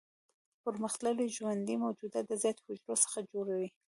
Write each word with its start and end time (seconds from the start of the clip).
پرمختللي 0.63 1.25
ژوندي 1.35 1.75
موجودات 1.85 2.25
د 2.27 2.33
زیاتو 2.41 2.65
حجرو 2.67 3.01
څخه 3.03 3.19
جوړ 3.31 3.45
وي. 3.57 3.69